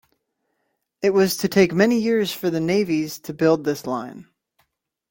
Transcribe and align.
It 1.03 1.11
was 1.11 1.37
to 1.37 1.47
take 1.47 1.73
many 1.75 1.99
years 2.01 2.33
for 2.33 2.49
the 2.49 2.59
navvies 2.59 3.19
to 3.19 3.35
build 3.35 3.65
this 3.65 3.85
line. 3.85 4.25